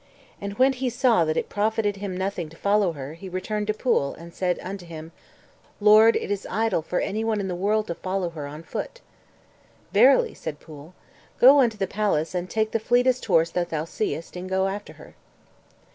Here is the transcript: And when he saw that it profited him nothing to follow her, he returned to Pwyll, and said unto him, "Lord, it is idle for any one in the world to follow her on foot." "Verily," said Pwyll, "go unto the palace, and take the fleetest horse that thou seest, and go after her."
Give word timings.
And 0.41 0.53
when 0.57 0.73
he 0.73 0.89
saw 0.89 1.25
that 1.25 1.37
it 1.37 1.47
profited 1.47 1.97
him 1.97 2.17
nothing 2.17 2.49
to 2.49 2.57
follow 2.57 2.93
her, 2.93 3.13
he 3.13 3.29
returned 3.29 3.67
to 3.67 3.73
Pwyll, 3.75 4.15
and 4.17 4.33
said 4.33 4.57
unto 4.63 4.83
him, 4.83 5.11
"Lord, 5.79 6.15
it 6.15 6.31
is 6.31 6.47
idle 6.49 6.81
for 6.81 6.99
any 7.01 7.23
one 7.23 7.39
in 7.39 7.47
the 7.47 7.53
world 7.53 7.85
to 7.85 7.93
follow 7.93 8.31
her 8.31 8.47
on 8.47 8.63
foot." 8.63 9.01
"Verily," 9.93 10.33
said 10.33 10.59
Pwyll, 10.59 10.93
"go 11.39 11.59
unto 11.59 11.77
the 11.77 11.85
palace, 11.85 12.33
and 12.33 12.49
take 12.49 12.71
the 12.71 12.79
fleetest 12.79 13.23
horse 13.25 13.51
that 13.51 13.69
thou 13.69 13.85
seest, 13.85 14.35
and 14.35 14.49
go 14.49 14.67
after 14.67 14.93
her." 14.93 15.13